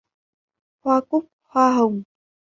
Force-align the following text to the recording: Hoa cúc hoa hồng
Hoa 0.81 0.97
cúc 1.09 1.25
hoa 1.51 1.69
hồng 1.75 1.95